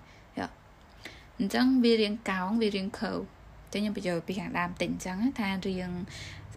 [1.39, 3.13] អញ្ចឹងវារៀងកោងវារៀងខើ
[3.71, 5.91] តែខ្ញុំបញ្យល់ពីខាងដើមតិចអញ្ចឹងថារៀង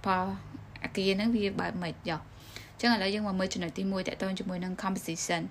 [0.04, 0.24] ផល
[0.84, 5.42] អាគារហ្នឹងវាបែបម៉េចយោអញ្ចឹងឥឡូវយើងមកមើលចំណុចទី1តកតងជាមួយនឹង composition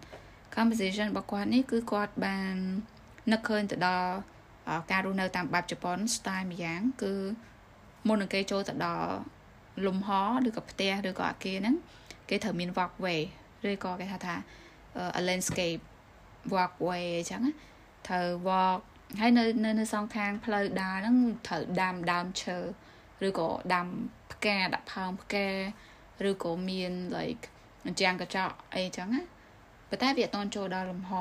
[0.55, 2.55] composition របស់គាត់នេះគឺគាត់បាន
[3.31, 4.13] នឹកឃើញទៅដល់
[4.91, 7.13] ការរស់នៅតាមបែបជប៉ុន style ម្យ៉ាង គឺ
[8.07, 9.13] មុននឹងគេចូលទៅដល់
[9.85, 10.09] លំហ
[10.47, 11.75] ឬក៏ផ្ទះឬក៏អាគារហ្នឹង
[12.29, 13.21] គេត្រូវមាន walkway
[13.71, 14.35] ឬក៏គេហៅថា
[15.19, 15.83] a landscape
[16.53, 17.43] walkway អញ្ចឹង
[18.07, 18.79] ត្រូវ walk
[19.19, 21.15] ហើយនៅនៅនៅសងខាងផ្លូវដើរហ្នឹង
[21.47, 22.57] ត្រូវដាំដើមឈើ
[23.27, 23.87] ឬក៏ដាំ
[24.33, 25.47] ផ្កាដាក់ផើងផ្កា
[26.29, 27.43] ឬក៏មាន like
[27.85, 29.21] អញ្ចឹងកញ្ចក់អីចឹងណា
[29.89, 31.11] ប៉ុន្តែវាអត់តន់ចូលដល់លំហ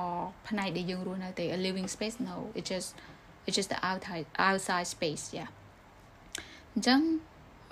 [0.48, 2.88] ផ្នែកដែលយើងរស់នៅទេ a living space no it just
[3.46, 5.50] it just the outside outside space yeah
[6.72, 7.00] អញ្ចឹង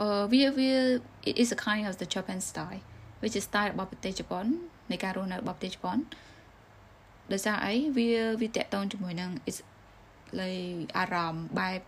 [0.00, 0.72] អឺវាវា
[1.28, 2.82] it is a kind of the Japan style
[3.20, 4.46] which is style របស់ប្រទេសជប៉ុន
[4.90, 5.98] នៃការរស់នៅរបស់ប្រទេសជប៉ុន
[7.32, 9.58] ដោយសារអីវាវាតកតងជាមួយនឹង is
[10.40, 10.50] លេ
[10.96, 11.80] អារម្មណ៍បែប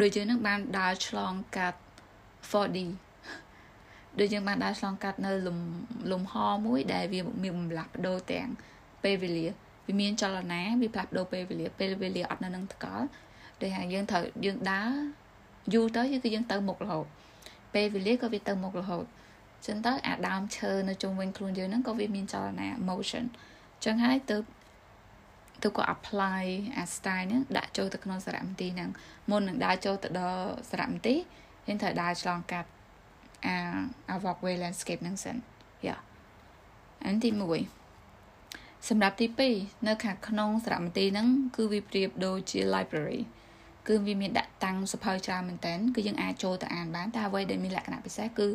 [0.00, 1.80] ដូចយើងនឹងបានដើរឆ្លងកាត់
[2.50, 2.78] 4D
[4.20, 5.58] ដូចយើងបានដើរឆ្លងកាត់នៅលំ
[6.12, 6.34] លំហ
[6.66, 8.48] មួយដែលវាមានបំលាស់បដូរទាំង
[9.04, 9.46] ពេលវេលា
[9.86, 13.06] វាមានចលនាវាផ្លាស់ប្ដូរពេលវេលាពេលវេលាអត់នៅនឹងថ្កល់
[13.60, 14.90] ដូចថាយើងត្រូវយើងដើរ
[15.74, 17.06] យូរទៅគឺយើងទៅមុខរហូត
[17.74, 19.04] ពេលវេលាក៏វាទៅមុខរហូត
[19.66, 23.24] ចឹងទៅអាដើមឈើនៅជុំវិញខ្លួនយើងហ្នឹងក៏វាមានចលនា motion
[23.84, 24.36] ចឹងហើយទៅ
[25.62, 26.42] ទៅក៏ apply
[26.76, 28.90] អា style ហ្នឹងដាក់ចូលទៅក្នុងសារមន្ទីរហ្នឹង
[29.30, 31.18] មុននឹងដើរចូលទៅដល់សារមន្ទីរ
[31.66, 32.68] យើងត្រូវដើរឆ្លងកាត់
[33.46, 33.56] អា
[34.08, 35.36] អា walkway landscape ហ្នឹងសិន
[35.86, 35.96] យ៉ា
[37.04, 43.20] អានទី1សម្រាប់ទី2នៅខាងក្នុងសារមន្ទីរហ្នឹងគឺវាប្រៀបដូចជា library
[43.88, 48.46] គឺវាមានដាក់តាំងសភៅច្រើនមែនតើគឺយើងអាចចូលទៅអានបានតែអ្វីដែលមានលក្ខណៈពិសេសគឺ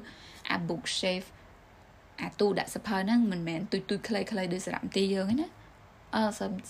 [0.49, 1.25] អា book shelf
[2.21, 5.49] អាទូដាក់សភៅហ្នឹងមិនមែនទុយទុយខ្លីៗដូចសារមន្ទីរយើងទេណា
[6.15, 6.23] អឺ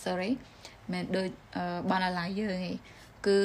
[0.06, 0.32] sorry
[0.92, 1.30] មិនដូច
[1.92, 2.72] បណ្ណាឡាយយើងទេ
[3.28, 3.38] គឺ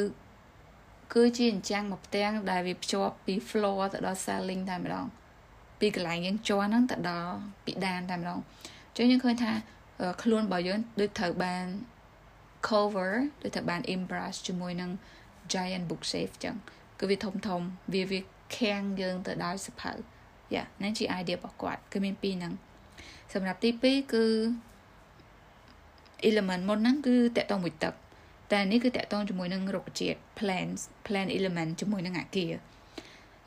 [1.14, 5.06] គឺជាអញ្ចឹងមកផ្ទាំងដែលវាភ្ជាប់ពី floor ទៅដល់ ceiling តែម្ដង
[5.80, 7.32] ពីកន្លែងយើងជន់ហ្នឹងទៅដល់
[7.64, 9.52] ពីដានតែម្ដងអញ្ចឹងយើងឃើញថា
[10.22, 11.64] ខ្លួនរបស់យើងដូចត្រូវបាន
[12.68, 14.90] cover ដូចត្រូវបាន impress ជាមួយនឹង
[15.52, 16.56] giant bookshelf ចឹង
[17.00, 17.60] គឺវាធំធំ
[17.94, 18.20] វាវា
[18.56, 19.92] ខាំងយើងទៅដល់សភៅ
[20.54, 22.52] យ៉ាហ្នឹងជា idea របស់គាត់គឺមានពីរហ្នឹង
[23.32, 24.24] សម្រាប់ទី2គឺ
[26.28, 27.94] element មុនហ្នឹងគឺតកតងមួយទឹក
[28.52, 32.52] តែនេះគឺតកតងជាមួយនឹងរុក្ខជាតិ plants plant element ជាមួយនឹងអាគារ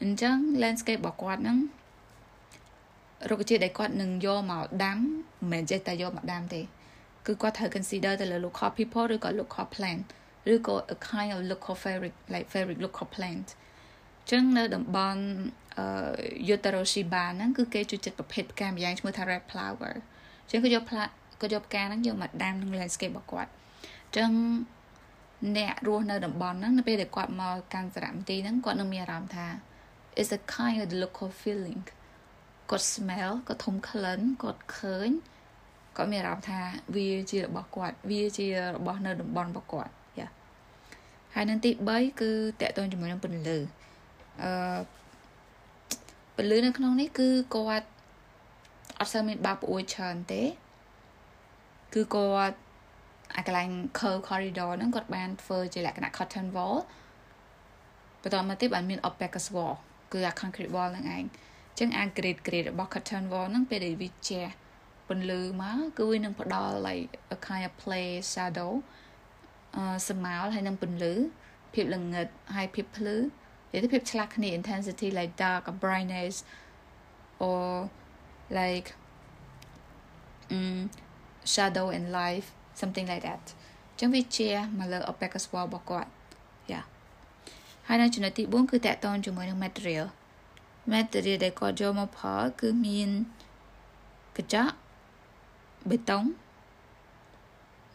[0.02, 1.58] អញ្ចឹង landscape របស់គាត់ហ្នឹង
[3.30, 5.04] រុក្ខជាតិដែលគាត់នឹងយកមកដាំមិ
[5.46, 6.62] នមែនចេះតែយកមកដាំទេ
[7.26, 10.06] គឺគាត់ត្រូវ consider ទៅលើ local people ឬក៏ local plant
[10.54, 13.48] ឬក៏ a kind of local fabric like fabric local plant
[14.32, 15.24] ចឹងនៅតំបន់
[15.78, 15.86] អឺ
[16.50, 19.94] Yotaroshiba ហ្នឹងគឺគេជួយចិត្តប្រភេទផ្កាម្យ៉ាងឈ្មោះថា red flower
[20.50, 21.04] ចឹងគឺយកផ្លា
[21.42, 23.52] ក៏យកផ្កាហ្នឹងយកមកដាំក្នុង landscape របស់គាត់
[24.18, 24.32] ចឹង
[25.58, 29.48] អ្នករស់នៅតំបន់ហ្នឹងនៅពេលដែលគាត់មកកាន់សារមន្ទីរហ្នឹងគាត់នឹងមានអារម្មណ៍ថា
[30.22, 31.82] is a kind of local feeling
[32.70, 35.10] គាត់ smell គាត់ធំក្លិនគាត់ឃើញ
[35.98, 36.60] គាត់មានអារម្មណ៍ថា
[36.96, 40.28] វាជារបស់គាត់វាជារបស់នៅតំបន់របស់គាត់យ៉ា
[41.34, 43.58] ហើយនឹងទី3គឺតកតងជាមួយនឹងពន្លឺ
[44.44, 44.52] អឺ
[46.36, 47.88] ពន្លឺនៅក្នុងនេះគឺគាត់
[49.00, 50.44] អត់សូវមានបើកប្អួយច្រើនទេ
[51.94, 52.58] គឺគាត់
[53.36, 56.78] អាកន្លែង curve corridor ហ្នឹងគាត់បានធ្វើជាលក្ខណៈ curtain wall
[58.22, 59.74] បន្តមកទៀតបានមាន opaque wall
[60.14, 64.46] គឺអា concrete wall ហ្នឹងឯងអញ្ចឹងអា grade grade របស់ curtain wall ហ្នឹងពេលដែលវាជះ
[65.08, 68.72] ពន្លឺមកគឺវានឹងផ្ដល់ like a kind of play shadow
[69.76, 71.14] អឺស្មោលហើយនឹងពន្លឺ
[71.74, 73.16] ភាពល្ងឹតហើយភាពភ្លឺ
[73.72, 76.36] និយាយទៅភាពឆ្លាស់គ្នា intensity like dark or brightness
[77.48, 77.68] or
[78.60, 78.88] like
[80.56, 80.80] um
[81.54, 82.48] shadow and life
[82.80, 83.44] something like that
[84.00, 86.10] ចឹងវាជាមកលើ opaque wall របស់គាត់
[86.72, 86.82] យ៉ា
[87.88, 90.08] ហើយនៅចំណុចទី4គឺតកតងជាមួយនឹង material
[90.94, 93.10] material ដែលគាត់យកមកផលគឺមាន
[94.38, 94.76] កញ្ចក់
[95.90, 96.24] បេតុង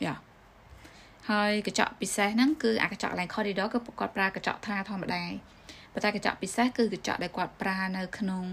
[0.05, 0.15] យ៉ា
[1.31, 5.23] ហើយកញ្ចក់ពិសេសហ្នឹងគឺអាកញ្ចក់ line corridor គឺគាត់ប្រើកញ្ចក់ថាធម្មតា
[5.93, 8.45] ប៉ុន្តែកញ្ចក់ពិសេសគឺកញ្ចក់ដែលគាត់ប្រើនៅក្នុង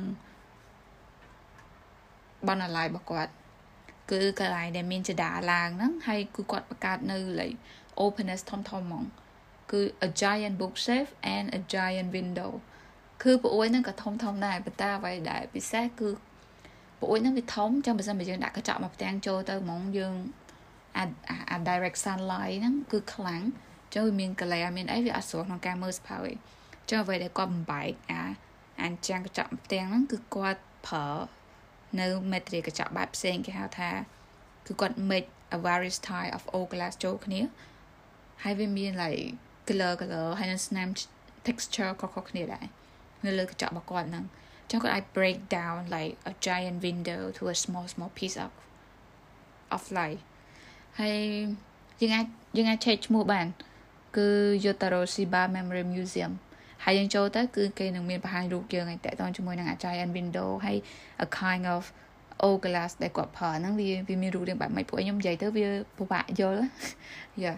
[2.48, 3.32] បណ្ណាល័យរបស់គាត់
[4.12, 7.58] គឺកន្លែងដែលមានចដាឡើងហ្នឹងហើយគឺគាត់បង្កើតនៅ like
[8.04, 9.06] openness ធំធំហ្មង
[9.72, 12.52] គឺ a giant bookshelf and a giant window
[13.24, 16.10] គឺប្រួយហ្នឹងក៏ធំធំដែរប៉ុន្តែអ្វីដែលពិសេសគឺ
[17.04, 20.14] ប្រួយហ្នឹងវាធំចឹងបើសិនបើយើងដាក់កញ្ចក់មកផ្ទាំងចូលទៅហ្មងយើង
[20.98, 21.04] អា
[21.50, 23.44] អា direct sunlight ហ្នឹងគឺខ្លាំង
[23.94, 26.36] ចឹងវាមាន glare មានអីវាអត់ស្រួលក្នុងការមើលសភៅឯង
[26.90, 28.22] ចឹងអ្វីដែលគាត់បំបែកអា
[28.82, 31.08] អាចាំងកញ្ចក់ផ្ទាំងហ្នឹងគឺគាត់ប្រើ
[32.00, 33.90] នៅ material កញ្ចក់បែបផ្សេងគេហៅថា
[34.68, 37.42] គឺគាត់ make a various type of all glass ចូលគ្នា
[38.44, 39.24] ហើយវាមាន like
[39.68, 40.88] color color ហើយនឹងស្នាម
[41.48, 42.66] texture ខុសៗគ្នាដែរ
[43.26, 44.26] នៅលើកញ្ចក់របស់គាត់ហ្នឹង
[44.70, 48.52] ចឹងគាត់អាច break down like a giant window to a small small piece of
[49.76, 50.22] of light
[51.00, 51.18] ហើយ
[52.02, 52.26] យើងអាច
[52.58, 53.48] យើងអាច check ឈ្មោះបាន
[54.18, 54.28] គឺ
[54.66, 56.32] Yotaro Shiba Memory Museum
[56.84, 60.78] ហើយយើងចូលទៅគឺគេនឹងមានបង្ហាញរូបយើងឲ្យតកតងជាមួយនឹង Giant Window ហើយ
[61.26, 61.84] a kind of
[62.48, 65.66] O glass ដែលគាត់ប្រើហ្នឹងវាវាមានរូបរាងបែបម៉េចពួកខ្ញុំនិយាយទៅវា
[65.98, 66.64] ពិបាកយល់
[67.44, 67.54] យ៉ា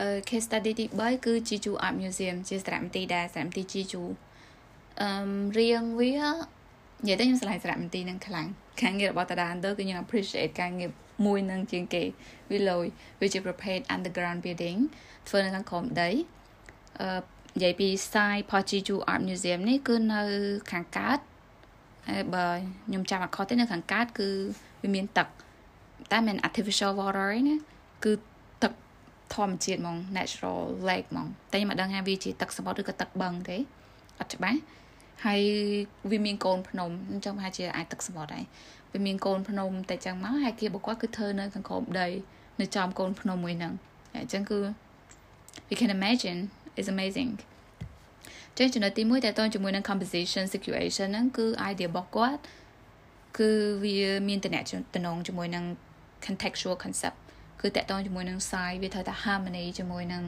[0.00, 4.02] អឺ case study ទី3គឺ Jeju Art Museum ជាសារមន្ទីរដែលសារមន្ទីរ Jeju
[5.02, 5.10] អឺ
[5.58, 6.14] រៀងវា
[7.02, 8.46] និយាយទៅខ្ញុំឆ្លៃសារមន្ទីរនឹងខ្លាំង
[8.82, 10.90] ការងាររបស់តាដានទៅគឺខ្ញុំ appreciate ការងារ
[11.26, 12.02] មួយនឹងជាងគេ
[12.50, 12.86] វាលយ
[13.20, 14.78] វាជាប្រភេទ underground building
[15.28, 16.10] ធ្វើនៅខាងក្រោមដី
[17.00, 17.20] អឺ
[17.56, 20.22] និយាយពី site Pochiju Art Museum នេះគឺនៅ
[20.72, 21.18] ខាងកើត
[22.08, 22.46] ហើយបើ
[22.86, 24.28] ខ្ញុំចាំអត់ខុសទេនៅខាងកើតគឺ
[24.82, 25.28] វាមានទឹក
[26.12, 27.56] តែមិន artificial water ទេណា
[28.04, 28.12] គឺ
[28.62, 28.72] ទឹក
[29.34, 33.56] ធម្មជាតិហ្មង natural lake ហ្មងតែខ្ញុំមិនដឹងថាវាជាទឹកសមុទ្រឬក៏ទឹកបឹងទេ
[34.20, 34.58] អត់ច្បាស់
[35.24, 35.40] ហើយ
[36.10, 38.44] វាមានកូនភ្នំអញ្ចឹងប្រហែលជាអាចទឹកសមុទ្រដែរ
[38.92, 42.08] វាមានកូនភ្នំតែចឹងមកហើយគេបកគាត់គឺធ្វើនៅខាងក្រោមដី
[42.60, 43.72] នៅចំកូនភ្នំមួយហ្នឹង
[44.14, 44.58] អញ្ចឹងគឺ
[45.70, 46.38] you can imagine
[46.80, 47.30] is amazing
[48.58, 52.40] ចឹងចំណុចទី1តើតើជាមួយនឹង composition situation ហ្នឹងគឺ idea របស់គាត់
[53.38, 53.50] គឺ
[53.84, 54.64] វាមានតំណែង
[55.26, 55.64] ជាមួយនឹង
[56.26, 57.18] contextual concept
[57.60, 60.22] គឺតកតងជាមួយនឹង side វាត្រូវតែ harmony ជាមួយនឹង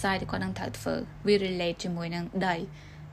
[0.00, 0.94] side ដែលគាត់នឹងត្រូវធ្វើ
[1.26, 2.56] វា relate ជាមួយនឹងដី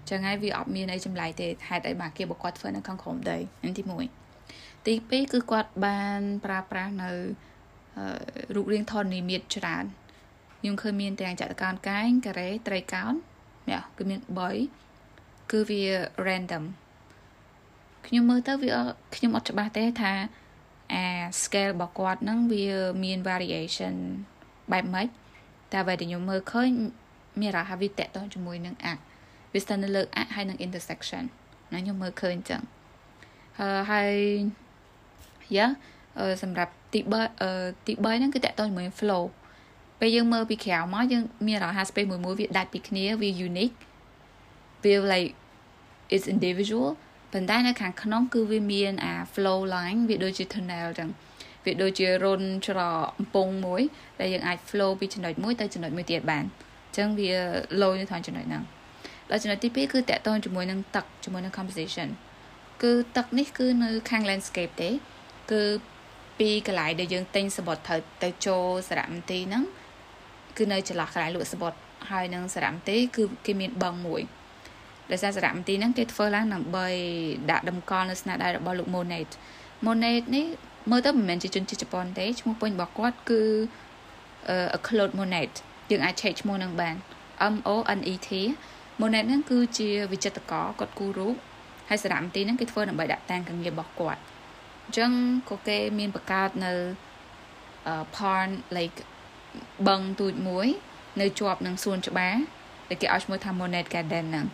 [0.10, 7.10] ចឹងហើយវាអត់មានអីចម្លែកទេហេតុអីបាទគេបគាត់ធ្វើនៅខាងក្រោមដីនឹងទី1ទី2គឺគាត់បានប្រើប្រាស់នៅ
[8.56, 9.86] រូបរាងធរណីមាត្រច្រើន
[10.60, 13.14] ខ្ញុំឃើញមានទាំងចតុកោណកែងការ៉េត្រីកោណ
[13.70, 14.20] នេះគឺមាន
[14.86, 15.84] 3គឺវា
[16.28, 16.64] random
[18.08, 18.74] ខ្ញុំមើលទៅវា
[19.16, 20.14] ខ្ញុំអត់ច្បាស់ទេថា
[20.94, 21.06] អា
[21.42, 22.68] scale របស់គាត់ហ្នឹងវា
[23.04, 23.96] មាន variation
[24.72, 25.08] បែបម៉េច
[25.72, 26.70] តែអ្វីដែលខ្ញុំមើលឃើញ
[27.42, 29.02] មានរហ័សវាតកតងជាមួយនឹង act
[29.54, 31.24] វាស្ថិតនៅលើ act ហើយនឹង intersection
[31.74, 32.62] ណាខ្ញុំមើលឃើញអញ្ចឹង
[33.92, 34.14] ហើយ
[35.58, 35.68] យ៉ា
[36.44, 37.00] សម្រាប់ទី
[37.44, 39.24] 3ទី3ហ្នឹងគឺតកតងជាមួយ flow
[40.00, 43.76] ពេលយើងមើលពីក្រៅមកយើងមានអារម្មណ៍ថា space មួយមួយវាដាច់ពីគ្នាវា unique
[44.84, 45.32] វា like
[46.16, 46.90] is individual
[47.32, 51.10] ប៉ុន្តែនៅខាងក្នុងគឺវាមានអា flow line វាដូចជា tunnel ចឹង
[51.66, 52.80] វាដូចជារុនច្រ
[53.18, 53.82] កំពង់មួយ
[54.20, 57.32] ដែលយើងអាច flow ពីចំណុចមួយទៅចំណុចមួយទៀតបានអញ្ចឹងវា
[57.82, 58.64] low នៅក្នុងចំណុចហ្នឹង
[59.30, 62.08] ដល់ចំណុចទី2គឺតកតងជាមួយនឹងទឹកជាមួយនឹង composition
[62.84, 64.90] គឺទឹកនេះគឺនៅខាង landscape ទេ
[65.52, 65.62] គឺ
[66.40, 69.64] ពីកន្លែងដែលយើងទិញសបុតត្រូវទៅចូលសារមន្ទីរហ្នឹង
[70.58, 71.74] គឺនៅចន្លោះកន្លែងលក់សបុត
[72.12, 74.22] ហើយនឹងសារមន្ទីរគឺគេមានបឹងមួយ
[75.12, 76.88] ដោយសារសារមន្ទីរហ្នឹងគេធ្វើឡើងដើម្បី
[77.52, 79.30] ដាក់តម្កល់នៅស្នាដៃរបស់លោក Monet
[79.86, 80.46] Monet នេះ
[80.92, 83.42] មើលទៅមិនមែនជាជនជាតិជប៉ុនទេឈ្មោះពេញរបស់គាត់គឺ
[84.78, 85.52] a Claude Monet
[85.92, 86.96] យើងអាចឆែកឈ្មោះនឹងបាន
[87.54, 88.30] M O N E T
[89.02, 91.36] Monet ហ្នឹងគឺជាវិចិត្រករគាត់គូររូប
[91.90, 94.22] ហើយសារមន្ទីរហ្នឹងគេធ្វើដើម្បីដាក់តាំងការងាររបស់គាត់
[94.86, 95.12] អញ្ចឹង
[95.50, 96.74] ក៏គេមានបង្កើតនៅ
[98.16, 98.98] pond like
[99.88, 100.68] បឹងទូចមួយ
[101.22, 102.36] នៅជាប់នឹងសួនច្បារ
[102.90, 104.46] ដែលគេឲ្យឈ្មោះថា Monet Garden ហ្នឹង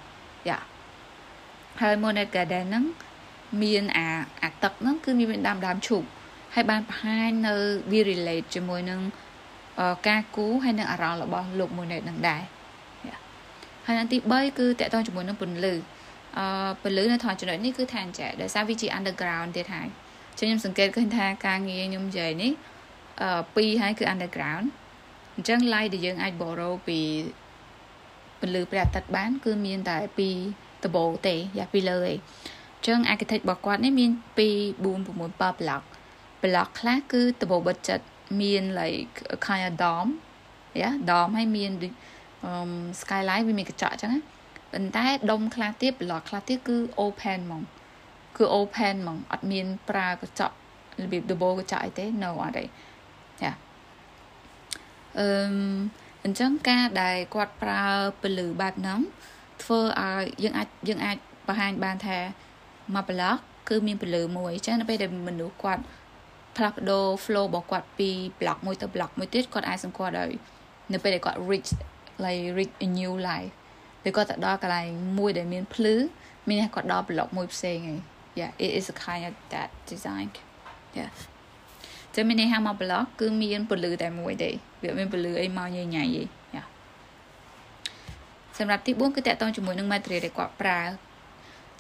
[0.50, 0.60] យ៉ា
[1.82, 2.86] ហើយ Monet Garden ហ្នឹង
[3.64, 4.08] មានអា
[4.44, 6.04] អាទឹកហ្នឹងគឺមានដើមដើមឈូក
[6.56, 7.54] ហើយបានបង្ហាញនៅ
[7.92, 9.02] វា relate ជាមួយនឹង
[10.08, 12.42] ការគូហើយនឹងអារម្មណ៍របស់លោក Monet នឹងដែរ
[13.86, 15.74] ហើយនៅទី3គឺតកតងជាមួយនឹងពន្លឺ
[16.38, 16.46] អឺ
[16.84, 19.88] ពន្លឺនៅថតចំណុចនេះគឺថាអញ្ចឹងដោយសារវាជា underground ទៀតហើយ
[20.40, 22.52] ចឹងខ្ញុំសង្កេតឃើញថាការងារខ្ញុំនិយាយនេះ
[23.22, 24.66] អឺពីរហើយគឺ underground
[25.36, 27.00] អញ្ចឹង light ដែលយើងអាច borrow ពី
[28.40, 30.30] ពន្លឺព្រះអាទិត្យបាន គឺមានតែពី
[30.86, 34.48] ដបូទេយ៉ាពីលើឯងអញ្ចឹង architect របស់គាត់នេះមានពី
[34.84, 35.84] 4 6 7 block
[36.44, 38.06] block ខ្លះគឺដបូបិទចិត្ត
[38.42, 40.12] មាន like kind of dome
[40.82, 41.90] យ៉ា dome ហើយមានអឺ
[43.00, 44.22] skyline វាមានកញ្ចក់អញ្ចឹងណា
[44.72, 47.62] ប៉ុន្តែដុំខ្លះទៀត block ខ្លះទៀតគឺ open ហ្មង
[48.38, 50.56] គឺ open ហ្មងអត់មានប្រើកញ្ចក់
[51.04, 52.64] របៀបដបូកញ្ចក់អីទេ no អត់ទេ
[53.42, 53.52] ចា
[55.20, 55.28] អឺ
[56.24, 57.84] អញ្ចឹងការដែលគាត់ប្រើ
[58.22, 59.00] ពលឺបែបហ្នឹង
[59.64, 62.18] ធ្វើឲ្យយើងអាចយើងអាចបង្ហាញបានថា
[62.96, 63.36] មួយប្លុក
[63.70, 65.84] គឺមានពលឺមួយអញ្ចឹងនៅពេលដែលមនុស្សគាត់
[66.58, 70.32] ផ្លាស់ប្ដូរ flow របស់គាត់ពីប្លុកមួយទៅប្លុកមួយទៀតគាត់អាចសង្កត់ឲ្យ
[70.94, 71.72] នៅពេលដែលគាត់ reach
[72.24, 73.54] like reach a new life
[74.08, 75.96] ឬក៏ទៅដល់កន្លែងមួយដែលមានភ្លឺ
[76.48, 77.98] មានអ្នកគាត់ដល់ប្លុកមួយផ្សេងឯង
[78.40, 80.28] yeah it is a kind of that design
[80.98, 81.12] yeah
[82.16, 84.50] ចាំមានន័យថាមកប្លុកគឺមានពលឺតែមួយទេ
[84.84, 86.24] វាមានពលឺអីមកញ៉ៃញ៉ៃទេ
[86.56, 86.66] yeah
[88.58, 90.82] សម្រាប់ទី4គឺតកតងជាមួយនឹង material ដែលគាត់ប្រើ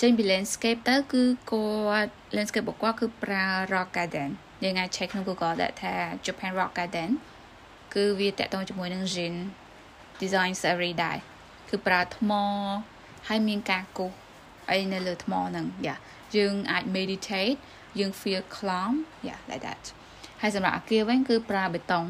[0.01, 4.29] ចេញពី landscape ទៅគឺគាត់ landscape របស់គាត់គឺប្រើ rock garden
[4.63, 5.93] យើងអាច check ក្នុង Google ដាក់ថា
[6.25, 7.09] Japan rock garden
[7.93, 9.35] គឺវាតកតងជាមួយនឹង Jin
[10.21, 11.17] design series ដែរ
[11.69, 12.31] គឺប្រើថ្ម
[13.27, 14.11] ហើយមានការគូស
[14.69, 15.95] អីនៅលើថ្មហ្នឹងយ៉ា
[16.35, 17.57] យើងអាច meditate
[17.99, 18.93] យើង feel calm
[19.27, 19.83] yeah like that
[20.41, 22.05] ហើយសម្រាប់អាគារវិញគឺប្រើបេតុង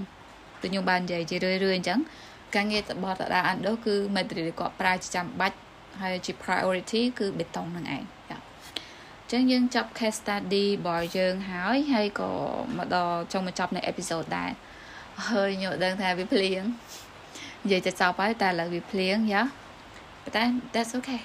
[0.61, 1.99] ដូចខ្ញុំបាននិយាយជារឿយៗអញ្ចឹង
[2.55, 5.57] ការងាររបស់តាដាអានដូគឺ material គាត់ប្រើជាចាំបាច់
[6.01, 8.39] ហើយជា priority គឺបេតុងហ្នឹងឯងយ៉ា
[9.21, 12.31] អញ្ចឹងយើងចប់ case study របស់យើងហើយហើយក៏
[12.77, 14.51] មកដល់ចុងបញ្ចប់នៃ episode ដែរ
[15.29, 16.63] ហើយខ្ញុំដឹងថាវាភ្លៀង
[17.65, 19.41] និយាយទៅចប់ហើយតែឥឡូវវាភ្លៀងយ៉ា
[20.23, 21.21] but then that's okay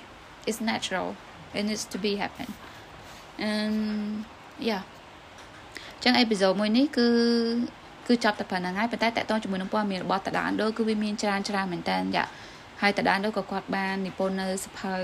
[0.48, 1.08] it's natural
[1.56, 2.48] it needs to be happen
[3.50, 3.76] and
[4.68, 4.82] yeah
[6.02, 7.08] ចឹងអេពីសូតមួយនេះគឺ
[8.06, 12.24] គឺចប់តែប៉ុណ្្នឹងហើយប៉ុន្តែតកតងជាមួយនឹងព័ត៌មានរបស់តដានដូគឺវាមានច្រើនច្រើនមែនតើយ៉ា
[12.82, 14.96] ហើយតដានដូក៏គាត់បាននិពន្ធនៅសភៅ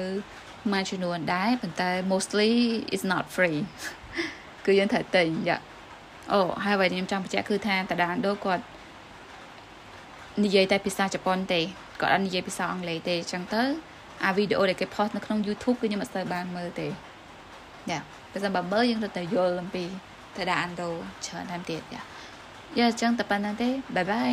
[0.72, 2.52] មួយចំនួនដែរប៉ុន្តែ mostly
[2.94, 3.60] is not free
[4.66, 5.58] គឺយើងត្រូវទិញយ៉ា
[6.32, 8.64] អូហើយអ្វីខ្ញុំចង់បញ្ជាក់គឺថាតដានដូគាត់
[10.44, 11.60] និយាយតែភាសាជប៉ុនទេ
[12.00, 13.62] គាត់អត់និយាយភាសាអង់គ្លេសទេអញ្ចឹងទៅ
[14.26, 16.88] អាវីដេអូដែលគេ post នៅក្នុង YouTube គឺខ្ញុំអត់ស្ទើរបានមើលទេ
[17.90, 17.98] យ៉ា
[18.32, 19.84] បើសិនបើមើលយើងត្រូវតែយល់អំពី
[20.36, 20.90] ទៅដាក់អានដូ
[21.26, 22.02] ច្រើនថែមទៀតយ៉ា
[22.78, 24.32] យ៉ាអញ្ចឹងតែប៉ុណ្្នឹងទេបាយបាយ